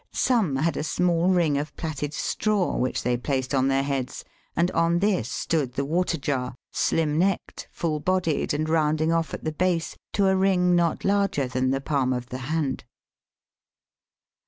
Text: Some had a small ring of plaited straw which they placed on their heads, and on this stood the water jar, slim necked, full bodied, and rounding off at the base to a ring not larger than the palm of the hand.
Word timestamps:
Some 0.13 0.55
had 0.55 0.77
a 0.77 0.83
small 0.83 1.29
ring 1.29 1.59
of 1.59 1.75
plaited 1.75 2.11
straw 2.15 2.75
which 2.75 3.03
they 3.03 3.17
placed 3.17 3.53
on 3.53 3.67
their 3.67 3.83
heads, 3.83 4.25
and 4.55 4.71
on 4.71 4.97
this 4.97 5.29
stood 5.29 5.73
the 5.73 5.85
water 5.85 6.17
jar, 6.17 6.55
slim 6.71 7.19
necked, 7.19 7.67
full 7.71 7.99
bodied, 7.99 8.51
and 8.51 8.67
rounding 8.67 9.13
off 9.13 9.31
at 9.35 9.43
the 9.43 9.51
base 9.51 9.95
to 10.13 10.25
a 10.25 10.35
ring 10.35 10.75
not 10.75 11.05
larger 11.05 11.47
than 11.47 11.69
the 11.69 11.81
palm 11.81 12.13
of 12.13 12.29
the 12.29 12.39
hand. 12.49 12.83